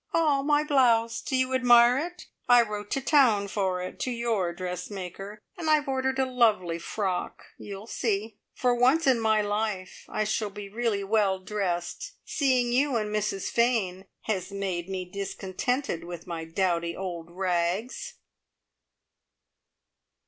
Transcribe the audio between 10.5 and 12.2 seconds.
really well dressed!